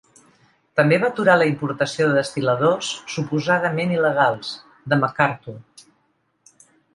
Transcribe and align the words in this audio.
També 0.79 0.97
va 1.01 1.09
aturar 1.13 1.35
la 1.41 1.47
importació 1.49 2.07
de 2.11 2.15
destil·ladors, 2.19 2.89
suposadament 3.17 3.93
il·legals, 3.99 4.51
de 4.95 4.99
Macarthur. 5.05 5.55